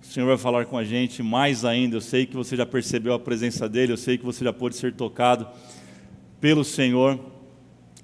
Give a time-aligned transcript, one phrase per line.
[0.00, 1.96] O Senhor vai falar com a gente mais ainda.
[1.96, 4.76] Eu sei que você já percebeu a presença dEle, eu sei que você já pôde
[4.76, 5.46] ser tocado
[6.40, 7.18] pelo Senhor,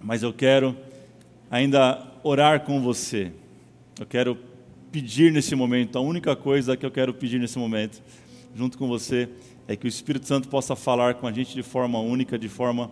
[0.03, 0.77] mas eu quero
[1.51, 3.33] ainda orar com você.
[3.99, 4.37] Eu quero
[4.91, 8.03] pedir nesse momento, a única coisa que eu quero pedir nesse momento,
[8.55, 9.29] junto com você,
[9.67, 12.91] é que o Espírito Santo possa falar com a gente de forma única, de forma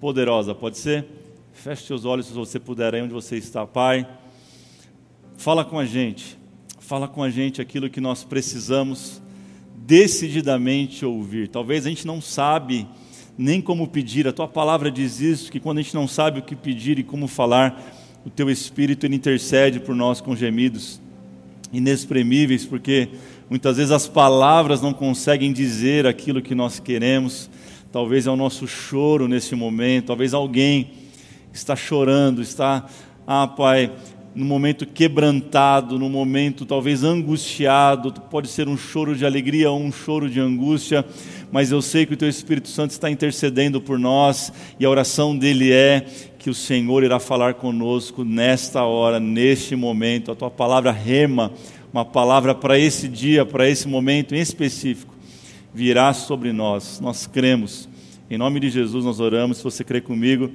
[0.00, 0.54] poderosa.
[0.54, 1.06] Pode ser?
[1.52, 4.08] Feche seus olhos se você puder aí onde você está, Pai.
[5.36, 6.38] Fala com a gente.
[6.88, 9.20] Fala com a gente aquilo que nós precisamos
[9.76, 11.48] decididamente ouvir.
[11.48, 12.88] Talvez a gente não sabe
[13.36, 14.26] nem como pedir.
[14.26, 17.02] A tua palavra diz isso, que quando a gente não sabe o que pedir e
[17.02, 17.78] como falar,
[18.24, 20.98] o teu espírito ele intercede por nós com gemidos
[21.70, 23.10] inexprimíveis, porque
[23.50, 27.50] muitas vezes as palavras não conseguem dizer aquilo que nós queremos.
[27.92, 30.92] Talvez é o nosso choro nesse momento, talvez alguém
[31.52, 32.86] está chorando, está,
[33.26, 33.92] ah, Pai,
[34.38, 39.90] no momento quebrantado, no momento talvez angustiado, pode ser um choro de alegria ou um
[39.90, 41.04] choro de angústia,
[41.50, 45.36] mas eu sei que o Teu Espírito Santo está intercedendo por nós e a oração
[45.36, 46.06] dele é
[46.38, 50.30] que o Senhor irá falar conosco nesta hora, neste momento.
[50.30, 51.52] A Tua palavra rema,
[51.92, 55.16] uma palavra para esse dia, para esse momento em específico,
[55.74, 57.00] virá sobre nós.
[57.00, 57.88] Nós cremos.
[58.30, 59.56] Em nome de Jesus nós oramos.
[59.56, 60.48] Se você crê comigo,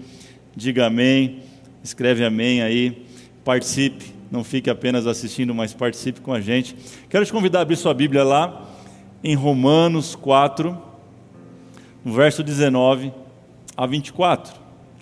[0.55, 1.39] diga amém,
[1.83, 3.03] escreve amém aí,
[3.43, 6.75] participe, não fique apenas assistindo, mas participe com a gente.
[7.09, 8.69] Quero te convidar a abrir sua Bíblia lá
[9.23, 10.77] em Romanos 4,
[12.03, 13.13] no verso 19
[13.77, 14.53] a 24.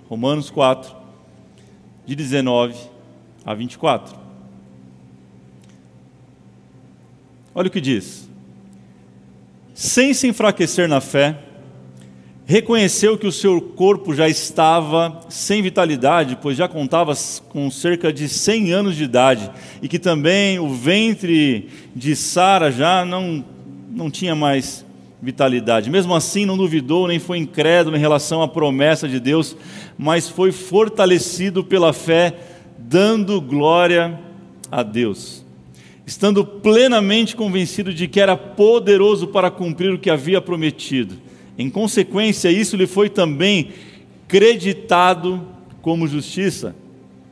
[0.10, 0.96] Romanos 4,
[2.06, 2.76] de 19
[3.46, 4.16] a 24.
[7.56, 8.30] Olha o que diz:
[9.74, 11.38] sem se enfraquecer na fé,
[12.52, 17.14] reconheceu que o seu corpo já estava sem vitalidade, pois já contava
[17.48, 19.50] com cerca de 100 anos de idade,
[19.82, 23.46] e que também o ventre de Sara já não,
[23.90, 24.86] não tinha mais
[25.22, 25.90] vitalidade.
[25.90, 29.56] Mesmo assim, não duvidou nem foi incrédulo em relação à promessa de Deus,
[29.98, 32.36] mas foi fortalecido pela fé,
[32.78, 34.20] dando glória
[34.70, 35.46] a Deus.
[36.06, 42.50] Estando plenamente convencido de que era poderoso para cumprir o que havia prometido em consequência,
[42.50, 43.72] isso lhe foi também
[44.28, 45.46] creditado
[45.82, 46.76] como justiça.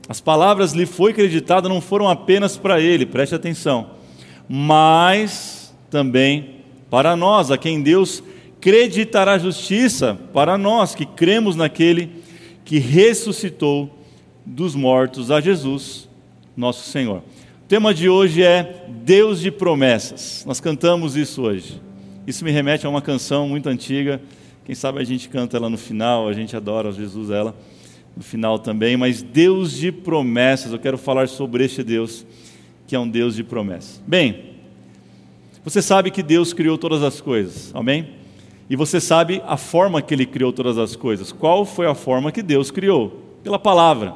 [0.07, 3.91] As palavras lhe foi creditada não foram apenas para ele, preste atenção,
[4.47, 6.55] mas também
[6.89, 8.23] para nós, a quem Deus
[8.59, 12.09] creditará justiça, para nós que cremos naquele
[12.65, 13.89] que ressuscitou
[14.45, 16.09] dos mortos a Jesus,
[16.57, 17.19] nosso Senhor.
[17.19, 20.43] O tema de hoje é Deus de promessas.
[20.45, 21.79] Nós cantamos isso hoje.
[22.29, 24.21] Isso me remete a uma canção muito antiga.
[24.63, 27.55] Quem sabe a gente canta ela no final, a gente adora Jesus ela
[28.15, 28.95] no final também.
[28.95, 32.23] Mas Deus de promessas, eu quero falar sobre este Deus,
[32.85, 33.99] que é um Deus de promessas.
[34.05, 34.51] Bem,
[35.63, 38.11] você sabe que Deus criou todas as coisas, amém?
[38.69, 41.31] E você sabe a forma que Ele criou todas as coisas.
[41.31, 43.23] Qual foi a forma que Deus criou?
[43.43, 44.13] Pela palavra.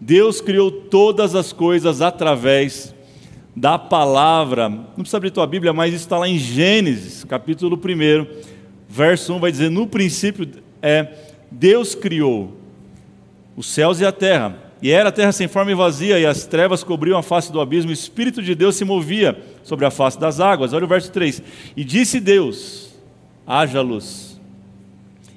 [0.00, 2.92] Deus criou todas as coisas através
[3.54, 4.68] da palavra.
[4.68, 8.26] Não precisa abrir tua Bíblia, mas isso está lá em Gênesis, capítulo 1,
[8.88, 10.48] verso 1, vai dizer: No princípio
[10.80, 11.08] é
[11.50, 12.56] Deus criou
[13.56, 14.56] os céus e a terra.
[14.80, 17.60] E era a terra sem forma e vazia, e as trevas cobriam a face do
[17.60, 20.72] abismo, o Espírito de Deus se movia sobre a face das águas.
[20.72, 21.42] Olha o verso 3.
[21.76, 22.88] E disse Deus:
[23.48, 24.38] haja luz.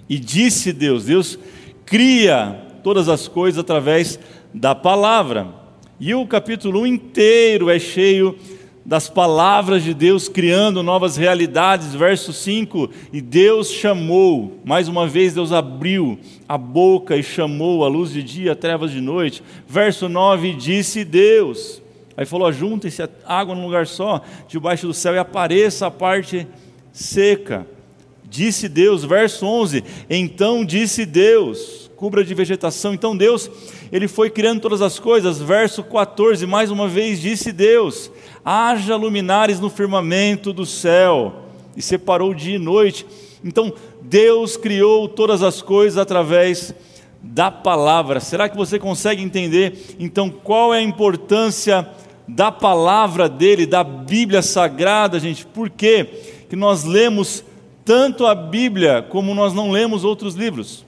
[0.09, 1.39] E disse Deus: Deus
[1.85, 4.19] cria todas as coisas através
[4.53, 5.60] da palavra.
[6.03, 8.35] E o capítulo 1 inteiro é cheio
[8.83, 11.93] das palavras de Deus criando novas realidades.
[11.93, 16.17] Verso 5: E Deus chamou, mais uma vez Deus abriu
[16.49, 19.43] a boca e chamou a luz de dia, trevas de noite.
[19.67, 21.83] Verso 9: Disse Deus.
[22.17, 26.47] Aí falou: Juntem-se a água num lugar só, debaixo do céu, e apareça a parte
[26.91, 27.67] seca.
[28.31, 32.93] Disse Deus, verso 11: Então disse Deus, cubra de vegetação.
[32.93, 33.51] Então Deus
[33.91, 35.41] ele foi criando todas as coisas.
[35.41, 38.09] Verso 14, mais uma vez disse Deus:
[38.43, 41.43] haja luminares no firmamento do céu,
[41.75, 43.05] e separou dia e noite.
[43.43, 46.73] Então, Deus criou todas as coisas através
[47.21, 48.21] da palavra.
[48.21, 51.85] Será que você consegue entender então qual é a importância
[52.25, 55.45] da palavra dele, da Bíblia Sagrada, gente?
[55.45, 56.05] Por que
[56.49, 57.43] que nós lemos
[57.83, 60.85] tanto a Bíblia como nós não lemos outros livros?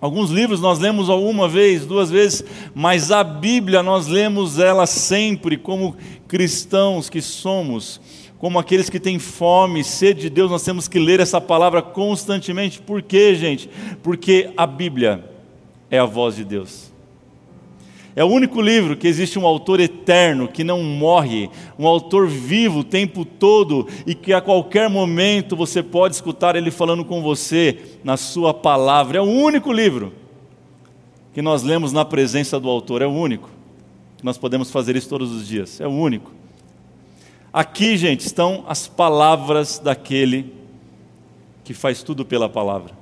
[0.00, 2.44] Alguns livros nós lemos uma vez, duas vezes,
[2.74, 5.96] mas a Bíblia nós lemos ela sempre, como
[6.26, 8.00] cristãos que somos,
[8.36, 12.80] como aqueles que têm fome, sede de Deus, nós temos que ler essa palavra constantemente.
[12.82, 13.70] Por quê, gente?
[14.02, 15.24] Porque a Bíblia
[15.88, 16.91] é a voz de Deus.
[18.14, 21.48] É o único livro que existe um autor eterno, que não morre,
[21.78, 26.70] um autor vivo o tempo todo e que a qualquer momento você pode escutar ele
[26.70, 29.16] falando com você na sua palavra.
[29.16, 30.12] É o único livro
[31.32, 33.48] que nós lemos na presença do autor, é o único.
[34.22, 36.30] Nós podemos fazer isso todos os dias, é o único.
[37.50, 40.52] Aqui, gente, estão as palavras daquele
[41.64, 42.92] que faz tudo pela palavra.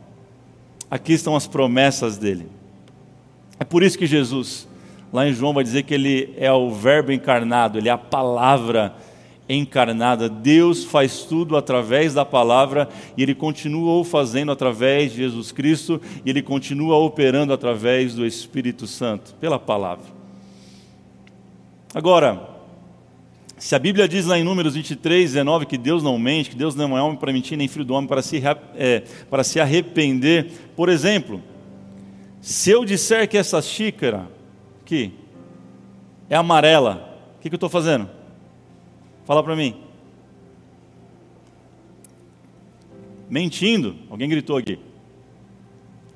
[0.89, 2.47] Aqui estão as promessas dele.
[3.59, 4.70] É por isso que Jesus
[5.13, 8.95] Lá em João vai dizer que ele é o Verbo encarnado, ele é a palavra
[9.49, 10.29] encarnada.
[10.29, 16.31] Deus faz tudo através da palavra e ele continua fazendo através de Jesus Cristo e
[16.31, 20.05] ele continua operando através do Espírito Santo, pela palavra.
[21.93, 22.49] Agora,
[23.59, 26.77] se a Bíblia diz lá em Números 23, 19 que Deus não mente, que Deus
[26.77, 28.41] não é homem para mentir, nem filho do homem para se,
[28.77, 30.47] é, para se arrepender,
[30.77, 31.43] por exemplo,
[32.41, 34.29] se eu disser que essa xícara
[34.91, 35.13] aqui
[36.29, 38.09] é amarela, o que, que eu estou fazendo?
[39.25, 39.81] Fala para mim.
[43.29, 43.97] Mentindo.
[44.11, 44.79] Alguém gritou aqui.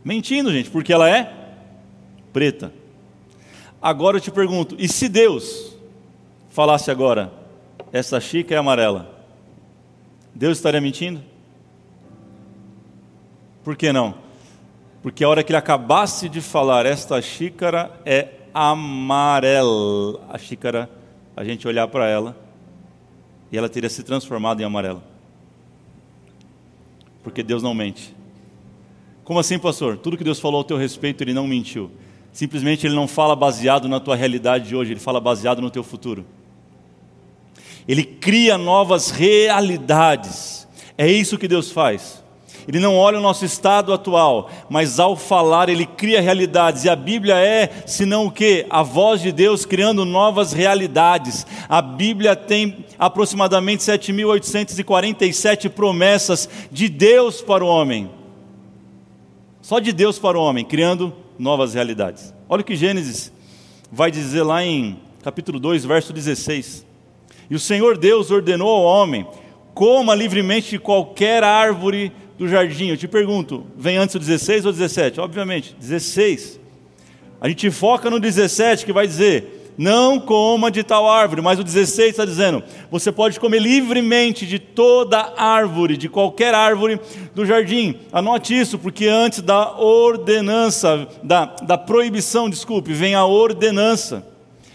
[0.04, 1.32] Mentindo, gente, porque ela é
[2.32, 2.72] preta.
[3.80, 5.76] Agora eu te pergunto: e se Deus
[6.50, 7.32] falasse agora,
[7.92, 9.24] essa xícara é amarela?
[10.34, 11.22] Deus estaria mentindo?
[13.62, 14.14] Por que não?
[15.02, 20.20] Porque a hora que ele acabasse de falar, esta xícara é amarela.
[20.30, 20.88] A xícara,
[21.36, 22.36] a gente olhar para ela
[23.50, 25.02] e ela teria se transformado em amarela.
[27.22, 28.14] Porque Deus não mente.
[29.24, 29.98] Como assim, pastor?
[29.98, 31.90] Tudo que Deus falou ao teu respeito, Ele não mentiu.
[32.32, 35.82] Simplesmente Ele não fala baseado na tua realidade de hoje, Ele fala baseado no teu
[35.82, 36.24] futuro.
[37.86, 40.66] Ele cria novas realidades.
[40.96, 42.23] É isso que Deus faz.
[42.66, 46.84] Ele não olha o nosso estado atual, mas ao falar ele cria realidades.
[46.84, 48.66] E a Bíblia é, senão o que?
[48.70, 51.46] A voz de Deus criando novas realidades.
[51.68, 58.10] A Bíblia tem aproximadamente 7.847 promessas de Deus para o homem.
[59.60, 62.34] Só de Deus para o homem, criando novas realidades.
[62.48, 63.32] Olha o que Gênesis
[63.90, 66.84] vai dizer lá em capítulo 2, verso 16.
[67.48, 69.26] E o Senhor Deus ordenou ao homem:
[69.74, 74.72] coma livremente de qualquer árvore do jardim, eu te pergunto, vem antes do 16 ou
[74.72, 75.20] 17?
[75.20, 76.60] Obviamente, 16.
[77.40, 81.64] A gente foca no 17 que vai dizer: não coma de tal árvore, mas o
[81.64, 87.00] 16 está dizendo: você pode comer livremente de toda árvore, de qualquer árvore
[87.34, 87.96] do jardim.
[88.12, 94.26] Anote isso, porque antes da ordenança, da, da proibição, desculpe, vem a ordenança.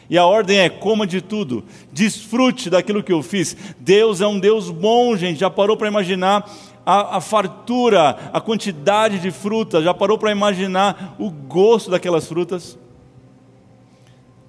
[0.09, 1.63] E a ordem é: coma de tudo,
[1.93, 3.55] desfrute daquilo que eu fiz.
[3.79, 5.39] Deus é um Deus bom, gente.
[5.39, 6.49] Já parou para imaginar
[6.85, 12.77] a, a fartura, a quantidade de frutas, já parou para imaginar o gosto daquelas frutas?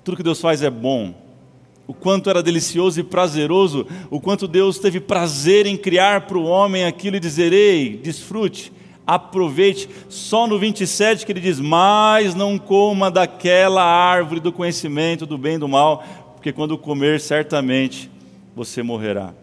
[0.02, 1.14] Tudo que Deus faz é bom.
[1.86, 6.44] O quanto era delicioso e prazeroso, o quanto Deus teve prazer em criar para o
[6.44, 8.72] homem aquilo e dizer: ei, desfrute,
[9.06, 9.88] aproveite.
[10.08, 15.56] Só no 27 que ele diz: Mas não coma daquela árvore do conhecimento do bem
[15.56, 16.04] e do mal,
[16.36, 18.10] porque quando comer, certamente
[18.54, 19.34] você morrerá.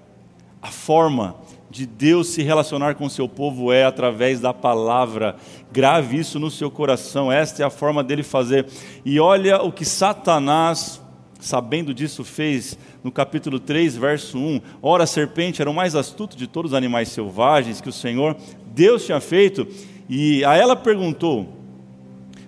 [0.62, 1.36] A forma
[1.70, 5.36] de Deus se relacionar com seu povo é através da palavra.
[5.72, 8.66] Grave isso no seu coração, esta é a forma dele fazer.
[9.06, 11.02] E olha o que Satanás,
[11.40, 14.62] sabendo disso, fez no capítulo 3, verso 1.
[14.82, 18.36] Ora, a serpente era o mais astuto de todos os animais selvagens que o Senhor
[18.68, 19.68] Deus tinha feito,
[20.10, 21.54] e a ela perguntou: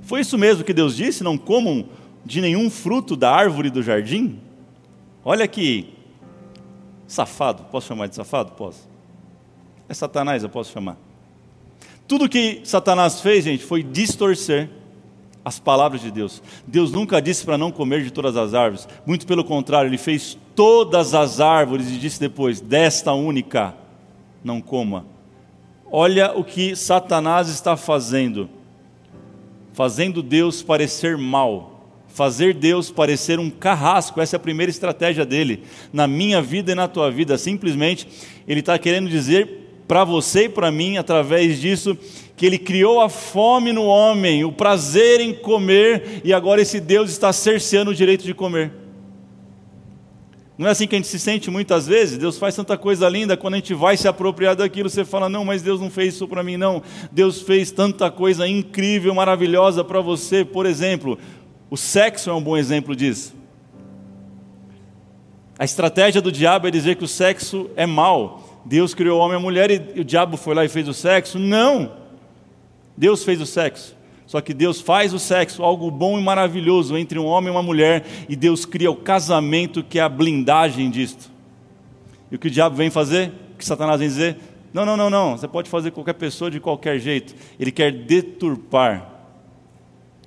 [0.02, 1.24] Foi isso mesmo que Deus disse?
[1.24, 1.86] Não comam
[2.26, 4.40] de nenhum fruto da árvore do jardim?
[5.26, 5.94] Olha que
[7.08, 8.52] safado, posso chamar de safado?
[8.52, 8.89] Posso.
[9.90, 10.96] É Satanás, eu posso chamar.
[12.08, 14.70] Tudo que Satanás fez, gente, foi distorcer
[15.44, 16.44] as palavras de Deus.
[16.68, 18.88] Deus nunca disse para não comer de todas as árvores.
[19.04, 23.74] Muito pelo contrário, ele fez todas as árvores e disse depois: desta única
[24.44, 25.06] não coma.
[25.92, 28.48] Olha o que Satanás está fazendo.
[29.74, 31.80] Fazendo Deus parecer mal.
[32.08, 36.76] Fazer Deus parecer um carrasco, essa é a primeira estratégia dele, na minha vida e
[36.76, 37.38] na tua vida.
[37.38, 38.08] Simplesmente,
[38.48, 39.59] ele está querendo dizer
[39.90, 41.98] para você e para mim, através disso,
[42.38, 47.10] que Ele criou a fome no homem, o prazer em comer, e agora esse Deus
[47.10, 48.72] está cerceando o direito de comer.
[50.56, 52.20] Não é assim que a gente se sente muitas vezes?
[52.20, 55.44] Deus faz tanta coisa linda, quando a gente vai se apropriar daquilo, você fala: Não,
[55.44, 56.84] mas Deus não fez isso para mim, não.
[57.12, 60.46] Deus fez tanta coisa incrível, maravilhosa para você.
[60.46, 61.18] Por exemplo,
[61.68, 63.34] o sexo é um bom exemplo disso.
[65.58, 68.49] A estratégia do diabo é dizer que o sexo é mal.
[68.70, 70.94] Deus criou o homem e a mulher e o diabo foi lá e fez o
[70.94, 71.40] sexo?
[71.40, 71.92] Não.
[72.96, 73.98] Deus fez o sexo.
[74.28, 77.64] Só que Deus faz o sexo algo bom e maravilhoso entre um homem e uma
[77.64, 81.32] mulher, e Deus cria o casamento que é a blindagem disto.
[82.30, 83.32] E o que o diabo vem fazer?
[83.54, 84.38] O que Satanás vem dizer?
[84.72, 85.36] Não, não, não, não.
[85.36, 87.34] Você pode fazer qualquer pessoa de qualquer jeito.
[87.60, 89.10] Ele quer deturpar.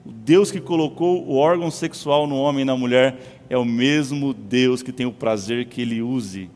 [0.04, 4.34] O Deus que colocou o órgão sexual no homem e na mulher é o mesmo
[4.34, 6.50] Deus que tem o prazer que ele use.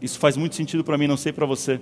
[0.00, 1.80] Isso faz muito sentido para mim, não sei para você.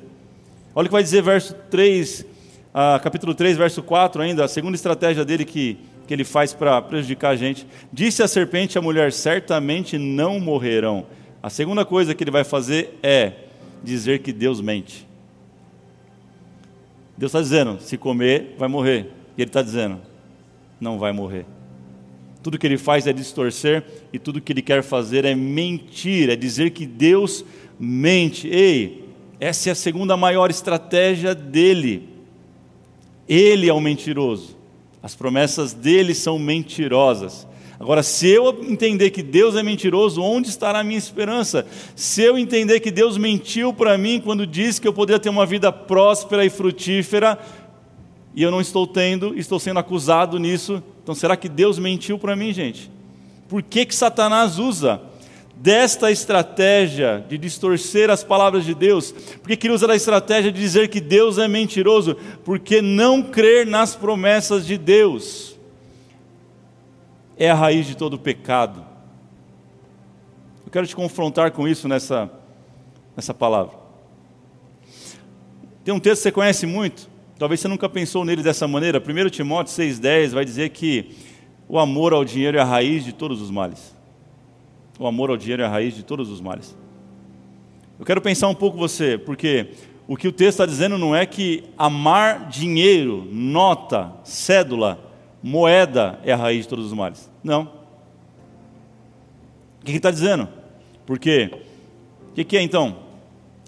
[0.75, 2.27] Olha o que vai dizer verso 3,
[2.75, 6.81] ah, capítulo 3, verso 4 ainda, a segunda estratégia dele que, que ele faz para
[6.83, 7.67] prejudicar a gente.
[7.93, 11.07] Disse a serpente à mulher: certamente não morrerão.
[11.43, 13.33] A segunda coisa que ele vai fazer é
[13.83, 15.07] dizer que Deus mente.
[17.17, 19.13] Deus está dizendo: se comer, vai morrer.
[19.37, 20.01] E ele está dizendo:
[20.81, 21.47] não vai morrer.
[22.49, 26.35] Tudo que ele faz é distorcer e tudo que ele quer fazer é mentir, é
[26.35, 27.45] dizer que Deus
[27.79, 28.49] mente.
[28.49, 29.05] Ei,
[29.39, 32.09] essa é a segunda maior estratégia dele.
[33.29, 34.57] Ele é o mentiroso.
[35.03, 37.47] As promessas dele são mentirosas.
[37.79, 41.67] Agora, se eu entender que Deus é mentiroso, onde estará a minha esperança?
[41.95, 45.45] Se eu entender que Deus mentiu para mim quando disse que eu poderia ter uma
[45.45, 47.39] vida próspera e frutífera,
[48.35, 52.37] e eu não estou tendo, estou sendo acusado nisso, então será que Deus mentiu para
[52.37, 52.91] mim, gente?
[53.49, 55.01] Por que, que Satanás usa
[55.57, 59.11] desta estratégia de distorcer as palavras de Deus?
[59.11, 62.15] Por que ele usa da estratégia de dizer que Deus é mentiroso?
[62.45, 65.59] Porque não crer nas promessas de Deus
[67.39, 68.85] é a raiz de todo pecado.
[70.67, 72.31] Eu quero te confrontar com isso nessa,
[73.17, 73.79] nessa palavra.
[75.83, 77.08] Tem um texto que você conhece muito,
[77.39, 78.99] talvez você nunca pensou nele dessa maneira.
[78.99, 81.15] 1 Timóteo 6,10 vai dizer que
[81.69, 83.97] o amor ao dinheiro é a raiz de todos os males.
[84.99, 86.77] O amor ao dinheiro é a raiz de todos os males.
[87.99, 89.69] Eu quero pensar um pouco você, porque
[90.07, 94.99] o que o texto está dizendo não é que amar dinheiro, nota, cédula,
[95.43, 97.31] moeda é a raiz de todos os males.
[97.45, 97.71] Não.
[99.81, 100.49] O que está dizendo?
[101.07, 101.51] Porque
[102.31, 102.97] o que, que, é então?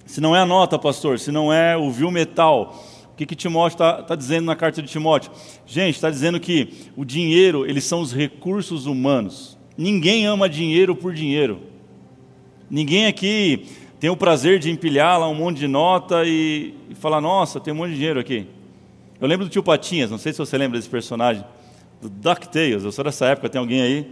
[0.07, 2.85] Se não é a nota, pastor, se não é o vil metal,
[3.21, 5.31] que, que Timóteo está tá dizendo na carta de Timóteo?
[5.67, 9.59] Gente, está dizendo que o dinheiro, eles são os recursos humanos.
[9.77, 11.61] Ninguém ama dinheiro por dinheiro.
[12.71, 13.67] Ninguém aqui
[13.99, 17.75] tem o prazer de empilhar lá um monte de nota e, e falar, nossa, tem
[17.75, 18.47] um monte de dinheiro aqui.
[19.21, 21.45] Eu lembro do tio Patinhas, não sei se você lembra desse personagem
[22.01, 22.85] do DuckTales.
[22.85, 24.11] Eu sou dessa época, tem alguém aí?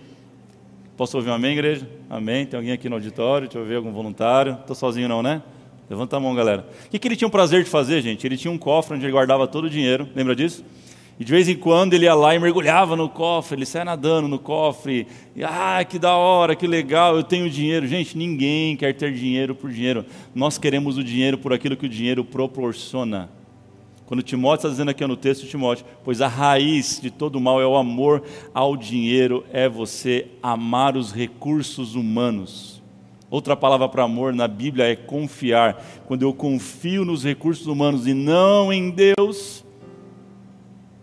[0.99, 1.89] Posso ouvir um amém, igreja?
[2.11, 2.45] Amém.
[2.45, 3.49] Tem alguém aqui no auditório?
[3.49, 4.59] Deixa eu ver algum voluntário.
[4.61, 5.43] Estou sozinho não, né?
[5.89, 6.67] Levanta a mão, galera.
[6.87, 8.27] O que, que ele tinha o prazer de fazer, gente?
[8.27, 10.09] Ele tinha um cofre onde ele guardava todo o dinheiro.
[10.15, 10.65] Lembra disso?
[11.19, 14.29] E de vez em quando ele ia lá e mergulhava no cofre, ele saia nadando
[14.29, 15.07] no cofre.
[15.35, 17.89] E, ah, que da hora, que legal, eu tenho dinheiro.
[17.89, 20.05] Gente, ninguém quer ter dinheiro por dinheiro.
[20.33, 23.29] Nós queremos o dinheiro por aquilo que o dinheiro proporciona.
[24.07, 27.67] Quando Timóteo está dizendo aqui no texto Timóteo, pois a raiz de todo mal é
[27.67, 28.23] o amor
[28.55, 32.78] ao dinheiro, é você amar os recursos humanos.
[33.31, 35.83] Outra palavra para amor na Bíblia é confiar.
[36.07, 39.65] Quando eu confio nos recursos humanos e não em Deus,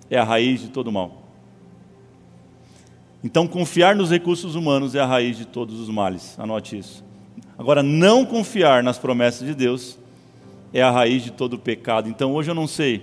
[0.10, 1.24] é a raiz de todo mal.
[3.24, 6.38] Então, confiar nos recursos humanos é a raiz de todos os males.
[6.40, 7.04] Anote isso.
[7.58, 9.98] Agora, não confiar nas promessas de Deus
[10.76, 12.10] é a raiz de todo o pecado.
[12.10, 12.98] Então hoje eu não sei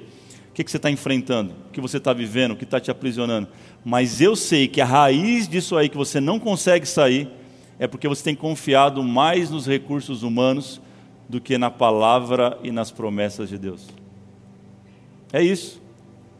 [0.51, 2.91] o que, que você está enfrentando, o que você está vivendo, o que está te
[2.91, 3.49] aprisionando,
[3.83, 7.29] mas eu sei que a raiz disso aí que você não consegue sair
[7.83, 10.81] é porque você tem confiado mais nos recursos humanos
[11.29, 13.89] do que na palavra e nas promessas de Deus.
[15.33, 15.83] É isso.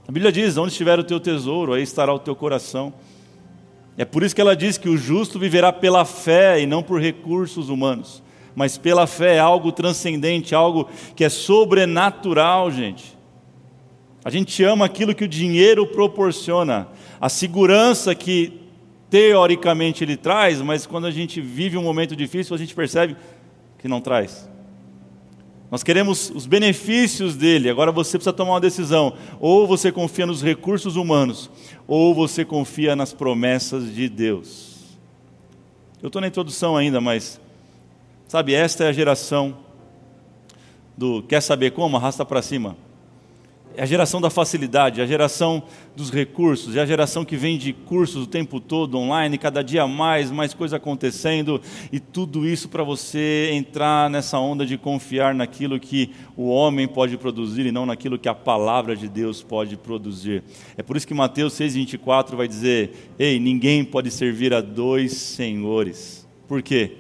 [0.07, 2.95] A Bíblia diz: onde estiver o teu tesouro, aí estará o teu coração.
[3.99, 7.01] É por isso que ela diz que o justo viverá pela fé e não por
[7.01, 8.23] recursos humanos
[8.55, 13.17] mas pela fé é algo transcendente, algo que é sobrenatural, gente.
[14.25, 16.89] A gente ama aquilo que o dinheiro proporciona,
[17.21, 18.62] a segurança que
[19.13, 23.15] teoricamente ele traz, mas quando a gente vive um momento difícil, a gente percebe
[23.79, 24.51] que não traz.
[25.71, 30.43] Nós queremos os benefícios dele, agora você precisa tomar uma decisão: ou você confia nos
[30.43, 31.51] recursos humanos,
[31.87, 34.97] ou você confia nas promessas de Deus.
[36.03, 37.41] Eu estou na introdução ainda, mas
[38.33, 39.59] Sabe, esta é a geração
[40.97, 41.99] do quer saber como?
[41.99, 42.79] Arrasta para cima.
[43.77, 45.63] É a geração da facilidade, é a geração
[45.97, 50.31] dos recursos, é a geração que vende cursos o tempo todo online, cada dia mais,
[50.31, 51.61] mais coisa acontecendo,
[51.91, 57.17] e tudo isso para você entrar nessa onda de confiar naquilo que o homem pode
[57.17, 60.43] produzir e não naquilo que a palavra de Deus pode produzir.
[60.77, 66.27] É por isso que Mateus 6,24 vai dizer: Ei, ninguém pode servir a dois senhores.
[66.47, 66.97] Por quê?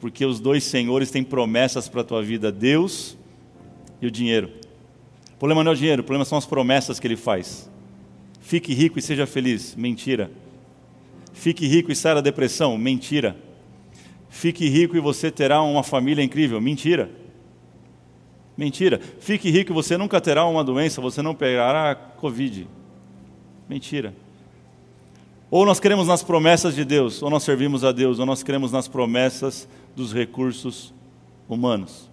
[0.00, 3.16] porque os dois senhores têm promessas para a tua vida, Deus
[4.00, 4.50] e o dinheiro.
[5.40, 7.66] O problema não é o dinheiro, o problema são as promessas que ele faz.
[8.42, 9.74] Fique rico e seja feliz.
[9.74, 10.30] Mentira.
[11.32, 12.76] Fique rico e saia da depressão.
[12.76, 13.34] Mentira.
[14.28, 16.60] Fique rico e você terá uma família incrível.
[16.60, 17.10] Mentira.
[18.54, 19.00] Mentira.
[19.18, 22.68] Fique rico e você nunca terá uma doença, você não pegará Covid.
[23.66, 24.14] Mentira.
[25.50, 28.72] Ou nós cremos nas promessas de Deus, ou nós servimos a Deus, ou nós cremos
[28.72, 29.66] nas promessas
[29.96, 30.92] dos recursos
[31.48, 32.09] humanos.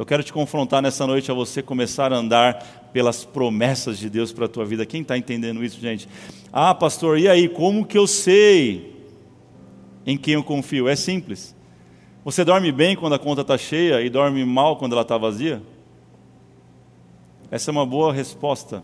[0.00, 4.32] Eu quero te confrontar nessa noite a você começar a andar pelas promessas de Deus
[4.32, 4.86] para a tua vida.
[4.86, 6.08] Quem está entendendo isso, gente?
[6.50, 8.96] Ah, pastor, e aí, como que eu sei
[10.06, 10.88] em quem eu confio?
[10.88, 11.54] É simples.
[12.24, 15.62] Você dorme bem quando a conta está cheia e dorme mal quando ela está vazia?
[17.50, 18.82] Essa é uma boa resposta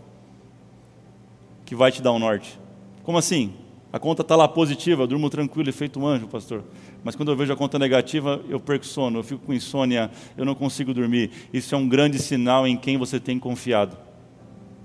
[1.65, 2.59] que vai te dar um norte.
[3.01, 3.55] Como assim?
[3.91, 6.63] A conta está lá positiva, eu durmo tranquilo e feito um anjo, pastor.
[7.03, 10.43] Mas quando eu vejo a conta negativa, eu perco sono, eu fico com insônia, eu
[10.43, 11.31] não consigo dormir.
[11.53, 13.97] Isso é um grande sinal em quem você tem confiado: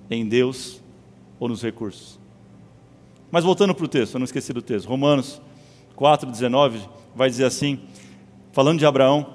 [0.09, 0.81] em Deus
[1.41, 2.21] ou nos recursos.
[3.31, 4.87] Mas voltando para o texto, eu não esqueci do texto.
[4.87, 5.41] Romanos
[5.97, 6.79] 4,19
[7.15, 7.81] vai dizer assim:
[8.53, 9.35] falando de Abraão,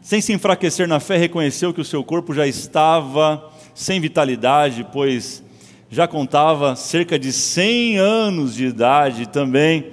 [0.00, 5.42] sem se enfraquecer na fé, reconheceu que o seu corpo já estava sem vitalidade, pois
[5.90, 9.86] já contava cerca de 100 anos de idade também,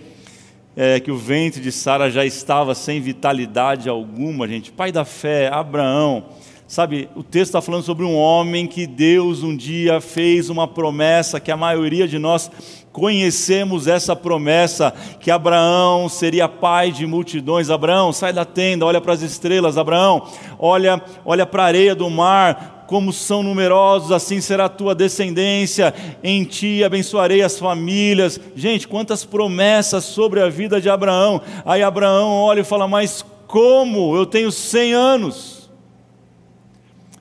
[0.75, 4.73] é, que o ventre de Sara já estava sem vitalidade alguma, gente.
[4.73, 6.25] Pai da fé, Abraão.
[6.67, 11.39] Sabe, o texto está falando sobre um homem que Deus um dia fez uma promessa
[11.39, 12.49] que a maioria de nós
[12.91, 17.69] conhecemos essa promessa que Abraão seria pai de multidões.
[17.69, 19.77] Abraão, sai da tenda, olha para as estrelas.
[19.77, 24.93] Abraão, olha, olha para a areia do mar, como são numerosos, assim será a tua
[24.95, 25.93] descendência.
[26.23, 28.39] Em ti abençoarei as famílias.
[28.55, 31.41] Gente, quantas promessas sobre a vida de Abraão.
[31.65, 34.15] Aí Abraão olha e fala: Mas como?
[34.15, 35.69] Eu tenho 100 anos.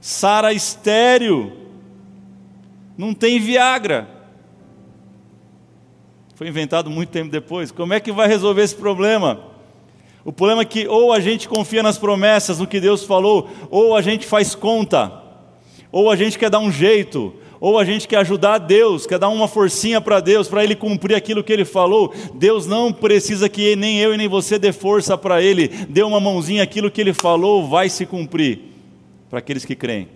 [0.00, 1.52] Sara estéreo.
[2.97, 4.14] Não tem Viagra
[6.35, 7.71] foi inventado muito tempo depois.
[7.71, 9.40] Como é que vai resolver esse problema?
[10.25, 13.97] O problema é que ou a gente confia nas promessas, no que Deus falou, ou
[13.97, 15.12] a gente faz conta,
[15.94, 19.28] ou a gente quer dar um jeito, ou a gente quer ajudar Deus, quer dar
[19.28, 22.12] uma forcinha para Deus, para Ele cumprir aquilo que Ele falou.
[22.35, 26.18] Deus não precisa que nem eu e nem você dê força para Ele, dê uma
[26.18, 28.59] mãozinha, aquilo que Ele falou vai se cumprir,
[29.30, 30.09] para aqueles que creem.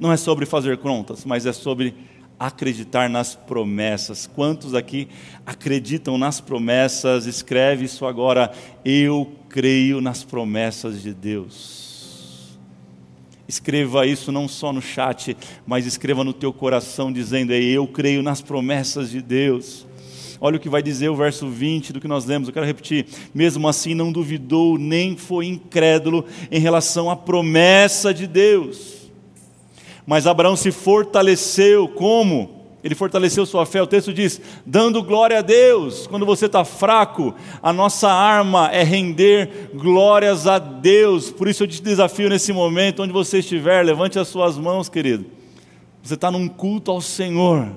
[0.00, 1.94] Não é sobre fazer contas, mas é sobre
[2.40, 4.26] acreditar nas promessas.
[4.26, 5.08] Quantos aqui
[5.44, 7.26] acreditam nas promessas?
[7.26, 8.50] Escreve isso agora.
[8.82, 11.85] Eu creio nas promessas de Deus.
[13.48, 18.42] Escreva isso não só no chat, mas escreva no teu coração dizendo: Eu creio nas
[18.42, 19.86] promessas de Deus.
[20.40, 23.06] Olha o que vai dizer o verso 20 do que nós lemos, eu quero repetir.
[23.34, 28.96] Mesmo assim, não duvidou, nem foi incrédulo em relação à promessa de Deus
[30.06, 32.55] mas Abraão se fortaleceu como?
[32.86, 36.06] Ele fortaleceu sua fé, o texto diz, dando glória a Deus.
[36.06, 41.32] Quando você está fraco, a nossa arma é render glórias a Deus.
[41.32, 45.26] Por isso eu te desafio nesse momento, onde você estiver, levante as suas mãos, querido.
[46.00, 47.72] Você está num culto ao Senhor.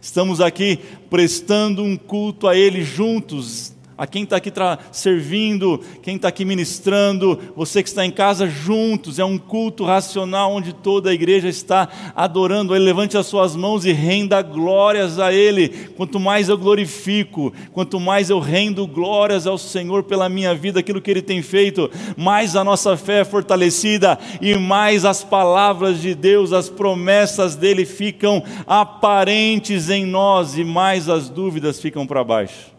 [0.00, 0.78] Estamos aqui
[1.10, 4.52] prestando um culto a Ele juntos, a quem está aqui
[4.90, 10.52] servindo, quem está aqui ministrando, você que está em casa juntos, é um culto racional
[10.52, 12.84] onde toda a igreja está adorando Ele.
[12.84, 15.68] Levante as suas mãos e renda glórias a Ele.
[15.96, 21.00] Quanto mais eu glorifico, quanto mais eu rendo glórias ao Senhor pela minha vida, aquilo
[21.00, 26.14] que Ele tem feito, mais a nossa fé é fortalecida e mais as palavras de
[26.14, 32.73] Deus, as promessas dele ficam aparentes em nós e mais as dúvidas ficam para baixo.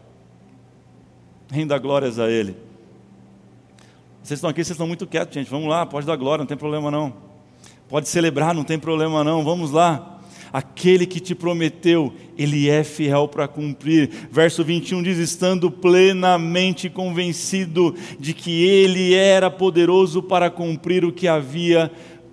[1.50, 2.56] Renda glórias a Ele.
[4.22, 5.48] Vocês estão aqui, vocês estão muito quietos, gente.
[5.48, 7.14] Vamos lá, pode dar glória, não tem problema não.
[7.88, 9.44] Pode celebrar, não tem problema não.
[9.44, 10.18] Vamos lá.
[10.52, 14.10] Aquele que te prometeu, ele é fiel para cumprir.
[14.28, 21.28] Verso 21 diz: estando plenamente convencido de que ele era poderoso para cumprir o que
[21.28, 21.92] havia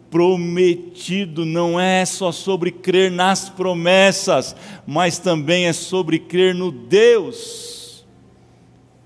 [0.10, 1.45] prometido.
[1.45, 4.56] Não é só sobre crer nas promessas,
[4.88, 7.83] mas também é sobre crer no Deus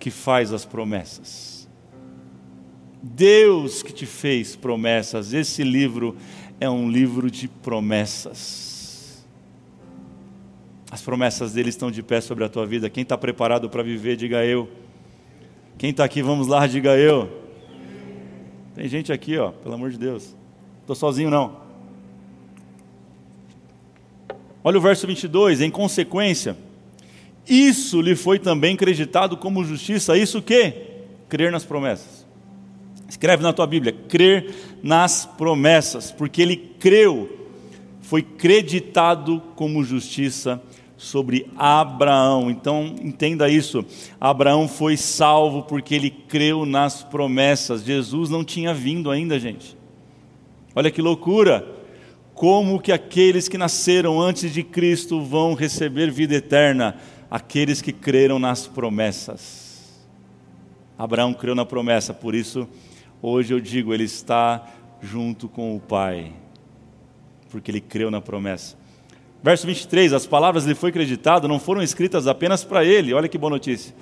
[0.08, 1.68] que faz as promessas.
[3.04, 5.34] Deus que te fez promessas.
[5.34, 6.16] Esse livro
[6.62, 9.28] é um livro de promessas.
[10.90, 12.90] As promessas dele estão de pé sobre a tua vida.
[12.90, 14.70] Quem está preparado para viver, diga eu.
[15.78, 17.30] Quem está aqui, vamos lá, diga eu.
[18.76, 20.34] Tem gente aqui, ó, pelo amor de Deus.
[20.80, 21.58] Estou sozinho não.
[24.64, 25.60] Olha o verso 22.
[25.60, 26.56] Em consequência
[27.48, 30.18] isso lhe foi também creditado como justiça.
[30.18, 30.74] Isso que?
[31.30, 32.26] Crer nas promessas.
[33.08, 37.48] Escreve na tua Bíblia, crer nas promessas, porque ele creu,
[38.02, 40.62] foi creditado como justiça
[40.98, 42.50] sobre Abraão.
[42.50, 43.86] Então, entenda isso.
[44.20, 47.84] Abraão foi salvo porque ele creu nas promessas.
[47.84, 49.78] Jesus não tinha vindo ainda, gente.
[50.76, 51.76] Olha que loucura!
[52.34, 56.96] Como que aqueles que nasceram antes de Cristo vão receber vida eterna?
[57.30, 60.08] Aqueles que creram nas promessas.
[60.98, 62.68] Abraão creu na promessa, por isso,
[63.22, 64.66] hoje eu digo, ele está
[65.02, 66.34] junto com o Pai,
[67.52, 68.76] porque ele creu na promessa.
[69.44, 73.38] Verso 23, as palavras lhe foi creditado não foram escritas apenas para ele, olha que
[73.38, 73.94] boa notícia.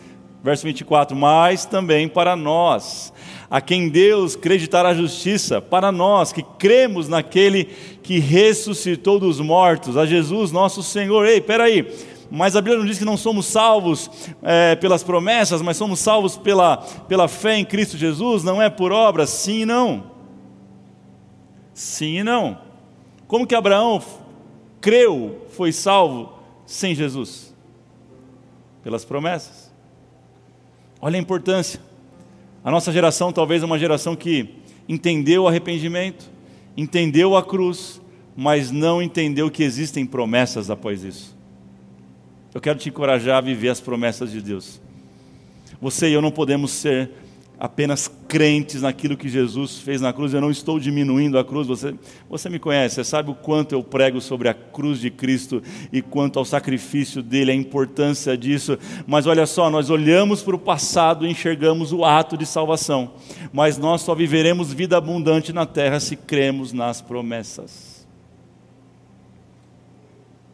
[0.41, 3.11] Verso 24, mas também para nós,
[3.49, 7.65] a quem Deus creditará justiça, para nós que cremos naquele
[8.03, 11.25] que ressuscitou dos mortos, a Jesus nosso Senhor.
[11.25, 11.91] Ei, peraí,
[12.29, 14.09] mas a Bíblia não diz que não somos salvos
[14.41, 18.91] é, pelas promessas, mas somos salvos pela, pela fé em Cristo Jesus, não é por
[18.91, 19.29] obras?
[19.29, 20.11] Sim e não.
[21.73, 22.57] Sim e não.
[23.27, 24.01] Como que Abraão
[24.81, 26.33] creu, foi salvo
[26.65, 27.53] sem Jesus?
[28.83, 29.73] Pelas promessas.
[31.01, 31.79] Olha a importância.
[32.63, 34.55] A nossa geração talvez é uma geração que
[34.87, 36.29] entendeu o arrependimento,
[36.75, 38.01] entendeu a cruz,
[38.35, 41.34] mas não entendeu que existem promessas após isso.
[42.55, 44.79] Eu quero te encorajar a viver as promessas de Deus.
[45.81, 47.11] Você e eu não podemos ser
[47.59, 50.33] apenas crentes naquilo que Jesus fez na cruz.
[50.33, 51.67] Eu não estou diminuindo a cruz.
[51.67, 51.93] Você,
[52.29, 56.01] você me conhece, você sabe o quanto eu prego sobre a cruz de Cristo e
[56.01, 58.79] quanto ao sacrifício dele, a importância disso.
[59.05, 63.15] Mas olha só, nós olhamos para o passado e enxergamos o ato de salvação.
[63.51, 68.07] Mas nós só viveremos vida abundante na terra se cremos nas promessas.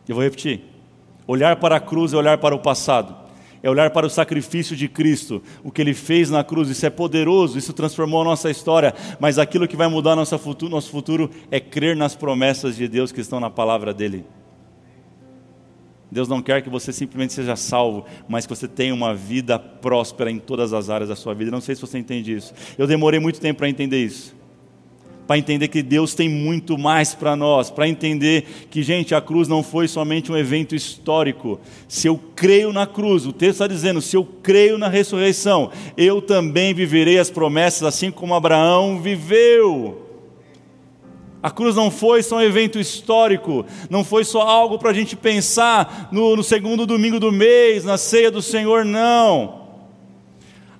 [0.09, 0.70] Eu vou repetir.
[1.31, 3.15] Olhar para a cruz é olhar para o passado
[3.63, 6.67] é olhar para o sacrifício de Cristo, o que ele fez na cruz.
[6.67, 10.71] Isso é poderoso, isso transformou a nossa história, mas aquilo que vai mudar nosso futuro,
[10.71, 14.25] nosso futuro é crer nas promessas de Deus que estão na palavra dele.
[16.11, 20.31] Deus não quer que você simplesmente seja salvo, mas que você tenha uma vida próspera
[20.31, 21.51] em todas as áreas da sua vida.
[21.51, 22.55] Não sei se você entende isso.
[22.79, 24.40] Eu demorei muito tempo para entender isso
[25.31, 29.47] para entender que Deus tem muito mais para nós, para entender que, gente, a cruz
[29.47, 31.57] não foi somente um evento histórico.
[31.87, 36.21] Se eu creio na cruz, o texto está dizendo: se eu creio na ressurreição, eu
[36.21, 40.05] também viverei as promessas, assim como Abraão viveu.
[41.41, 45.15] A cruz não foi só um evento histórico, não foi só algo para a gente
[45.15, 49.60] pensar no, no segundo domingo do mês, na ceia do Senhor, não.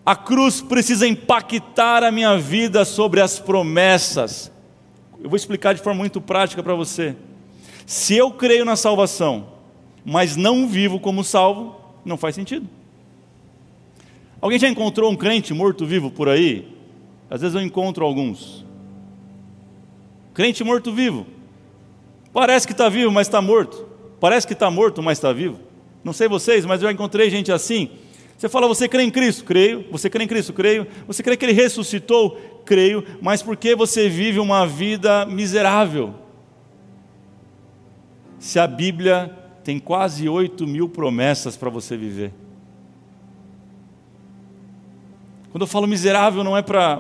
[0.06, 4.52] A cruz precisa impactar a minha vida sobre as promessas.
[5.24, 7.16] Eu vou explicar de forma muito prática para você.
[7.86, 9.48] Se eu creio na salvação,
[10.04, 12.68] mas não vivo como salvo, não faz sentido.
[14.40, 16.68] Alguém já encontrou um crente morto-vivo por aí?
[17.30, 18.66] Às vezes eu encontro alguns.
[20.34, 21.28] Crente morto-vivo.
[22.34, 23.88] Parece que está vivo, mas está morto.
[24.20, 25.60] Parece que está morto, mas está vivo.
[26.04, 27.92] Não sei vocês, mas eu já encontrei gente assim
[28.42, 29.44] você fala, você crê em Cristo?
[29.44, 29.86] Creio.
[29.92, 30.52] Você crê em Cristo?
[30.52, 30.88] Creio.
[31.06, 32.42] Você crê que Ele ressuscitou?
[32.66, 33.06] Creio.
[33.22, 36.16] Mas por que você vive uma vida miserável?
[38.40, 39.32] Se a Bíblia
[39.64, 42.34] tem quase 8 mil promessas para você viver.
[45.52, 46.96] Quando eu falo miserável, não é para.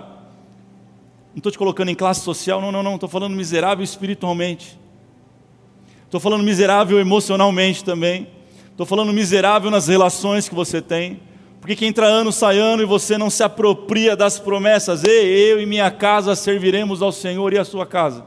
[1.31, 2.93] Não estou te colocando em classe social, não, não, não.
[2.93, 4.79] Estou falando miserável espiritualmente.
[6.05, 8.27] Estou falando miserável emocionalmente também.
[8.69, 11.30] Estou falando miserável nas relações que você tem.
[11.61, 15.03] Porque que entra ano, sai ano e você não se apropria das promessas.
[15.03, 18.25] Ei, eu e minha casa serviremos ao Senhor e a sua casa.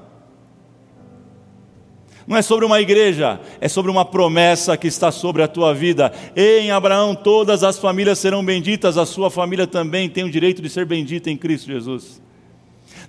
[2.27, 6.13] Não é sobre uma igreja, é sobre uma promessa que está sobre a tua vida.
[6.35, 10.63] Ei, em Abraão todas as famílias serão benditas, a sua família também tem o direito
[10.63, 12.23] de ser bendita em Cristo Jesus.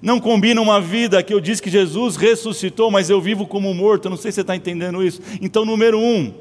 [0.02, 4.06] Não combina uma vida que eu disse que Jesus ressuscitou, mas eu vivo como morto.
[4.06, 5.22] Eu não sei se você está entendendo isso.
[5.40, 6.34] Então, número um,